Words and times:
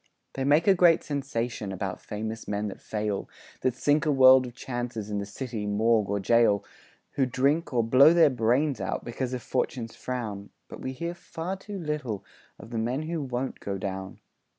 They 0.33 0.43
make 0.43 0.65
a 0.65 0.73
great 0.73 1.03
sensation 1.03 1.71
About 1.71 2.01
famous 2.01 2.47
men 2.47 2.69
that 2.69 2.81
fail, 2.81 3.29
That 3.61 3.75
sink 3.75 4.07
a 4.07 4.11
world 4.11 4.47
of 4.47 4.55
chances 4.55 5.11
In 5.11 5.19
the 5.19 5.27
city 5.27 5.67
morgue 5.67 6.09
or 6.09 6.19
gaol, 6.19 6.65
Who 7.11 7.27
drink, 7.27 7.71
or 7.71 7.83
blow 7.83 8.11
their 8.11 8.31
brains 8.31 8.81
out, 8.81 9.05
Because 9.05 9.31
of 9.35 9.43
"Fortune's 9.43 9.95
frown". 9.95 10.49
But 10.67 10.81
we 10.81 10.93
hear 10.93 11.13
far 11.13 11.55
too 11.55 11.77
little 11.77 12.25
Of 12.57 12.71
the 12.71 12.79
men 12.79 13.03
who 13.03 13.21
won't 13.21 13.59
go 13.59 13.77
down. 13.77 14.19